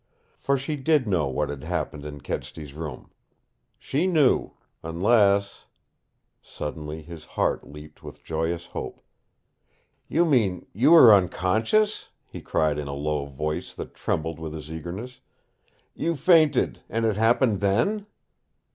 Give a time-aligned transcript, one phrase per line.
[0.39, 3.11] For she did know what had happened in Kedsty's room.
[3.77, 5.65] She knew unless
[6.41, 9.03] Suddenly his heart leaped with joyous hope.
[10.07, 14.71] "You mean you were unconscious?" he cried in a low voice that trembled with his
[14.71, 15.19] eagerness.
[15.93, 18.07] "You fainted and it happened then?"